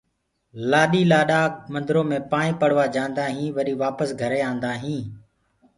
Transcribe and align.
لآڏي 0.69 1.01
لآڏآ 1.11 1.41
مندرو 1.73 2.01
مي 2.09 2.17
پائينٚ 2.31 2.59
پڙدآ 2.61 3.25
هينٚ 3.35 3.53
وري 3.57 3.73
وآپس 3.81 4.09
گھري 4.21 4.39
آندآ 4.49 4.71
هينٚ 4.83 5.03